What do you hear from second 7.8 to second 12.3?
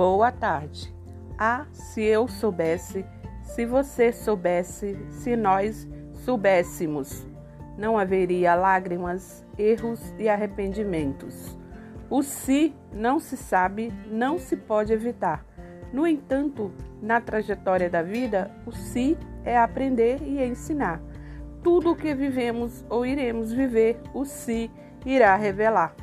haveria lágrimas, erros e arrependimentos. O